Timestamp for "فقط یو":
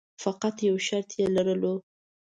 0.23-0.75